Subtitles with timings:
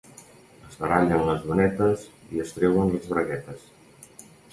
[0.67, 2.05] Es barallen les donetes
[2.37, 3.69] i es treuen les braguetes.